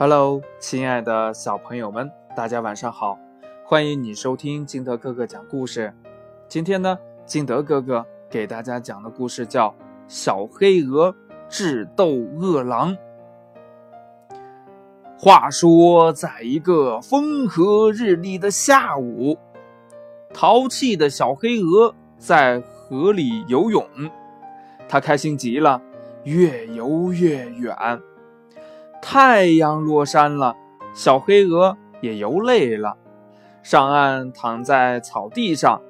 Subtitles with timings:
[0.00, 3.18] Hello，亲爱的小朋友们，大家晚上好！
[3.64, 5.92] 欢迎你收听金德哥哥讲故事。
[6.46, 9.70] 今天呢，金德哥哥给大家讲的故事叫
[10.06, 11.12] 《小黑鹅
[11.48, 12.96] 智斗恶狼》。
[15.18, 19.36] 话说，在一个风和日丽的下午，
[20.32, 23.84] 淘气的小黑鹅在河里游泳，
[24.88, 25.82] 它开心极了，
[26.22, 27.74] 越游越远。
[29.10, 30.54] 太阳落山了，
[30.92, 32.98] 小黑鹅也游累了，
[33.62, 35.80] 上岸躺在草地上。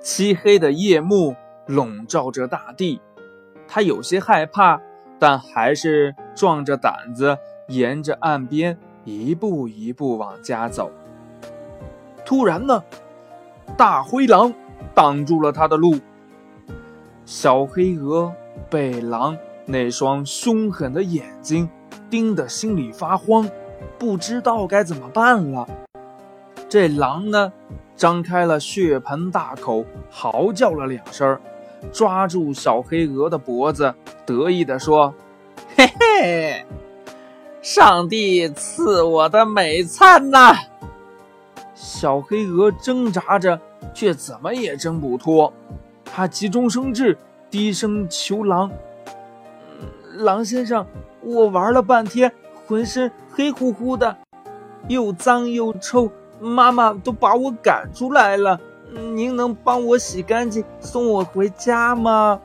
[0.00, 1.36] 漆黑的夜幕
[1.68, 3.00] 笼罩着大地，
[3.68, 4.80] 它有些害怕，
[5.16, 10.90] 但还是壮着胆子沿着岸边一步一步往家走。
[12.26, 12.82] 突然呢，
[13.76, 14.52] 大灰狼
[14.92, 16.00] 挡住了他的路。
[17.24, 18.34] 小黑鹅
[18.68, 21.70] 被狼那双凶狠的眼睛。
[22.10, 23.48] 盯得心里发慌，
[23.98, 25.68] 不知道该怎么办了。
[26.68, 27.52] 这狼呢，
[27.96, 31.38] 张开了血盆大口，嚎叫了两声，
[31.92, 33.94] 抓住小黑鹅的脖子，
[34.26, 35.14] 得意地说
[35.76, 36.64] ：“嘿嘿，
[37.62, 40.54] 上帝赐我的美餐呐！”
[41.74, 43.60] 小黑鹅挣扎着，
[43.92, 45.52] 却怎么也挣不脱。
[46.04, 47.16] 他急中生智，
[47.50, 48.70] 低声求狼
[50.14, 50.86] ：“狼先生。”
[51.22, 52.30] 我玩了半天，
[52.66, 54.14] 浑身黑乎乎的，
[54.88, 58.60] 又脏又臭，妈妈都把我赶出来了。
[59.14, 62.38] 您能帮我洗干净，送我回家吗？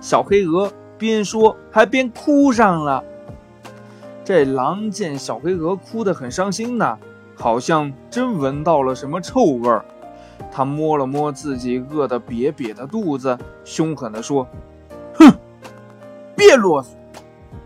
[0.00, 3.04] 小黑鹅边说还边哭上了。
[4.24, 6.98] 这狼见小黑鹅哭得很伤心呢，
[7.34, 9.84] 好像真闻到了什么臭味儿。
[10.50, 14.48] 他摸了摸自己饿得瘪瘪的肚子，凶狠地说：“，
[16.58, 16.88] 啰嗦。”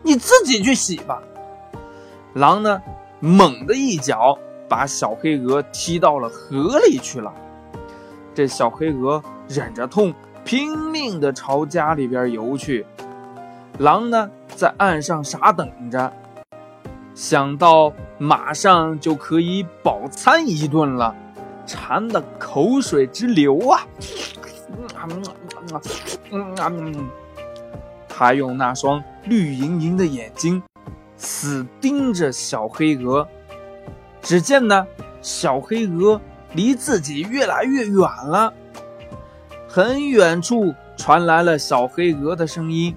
[0.04, 1.22] 你自己去洗吧。
[2.34, 2.80] 狼呢，
[3.20, 7.32] 猛地一脚把小黑鹅踢到了河里去了。
[8.34, 10.14] 这小黑鹅忍着痛，
[10.44, 12.86] 拼命地朝家里边游去。
[13.78, 16.12] 狼呢，在岸上傻等着，
[17.14, 21.14] 想到马上就可以饱餐一顿了，
[21.66, 23.86] 馋得口水直流啊！
[28.14, 30.62] 他用那双绿莹莹的眼睛
[31.16, 33.26] 死盯着小黑鹅。
[34.20, 34.86] 只见呢，
[35.22, 36.20] 小黑鹅
[36.52, 38.52] 离自己越来越远了。
[39.66, 42.94] 很远处传来了小黑鹅的声音：“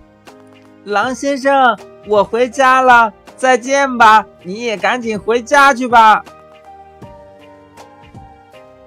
[0.83, 1.77] 狼先生，
[2.07, 4.25] 我回家了，再见吧！
[4.43, 6.23] 你也赶紧回家去吧。”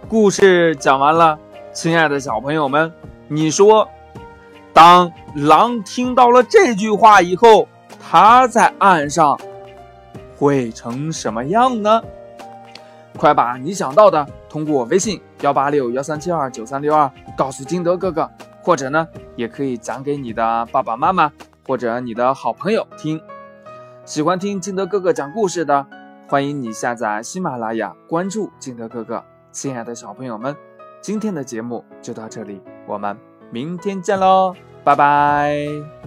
[0.06, 1.38] 故事讲完了，
[1.72, 2.92] 亲爱的小朋友们，
[3.28, 3.88] 你说？
[4.78, 7.66] 当狼听到了这句话以后，
[7.98, 9.36] 它在岸上
[10.36, 12.00] 会成什么样呢？
[13.16, 18.30] 快把你想到的通过微信幺八六幺三七二九三六二告诉金德哥哥，
[18.62, 21.32] 或者呢，也可以讲给你的爸爸妈妈
[21.66, 23.20] 或者你的好朋友听。
[24.04, 25.84] 喜欢听金德哥哥讲故事的，
[26.28, 29.24] 欢迎你下载喜马拉雅，关注金德哥哥。
[29.50, 30.54] 亲爱的小朋友们，
[31.00, 33.18] 今天的节目就到这里，我们
[33.50, 34.54] 明天见喽！
[34.88, 35.97] 拜拜。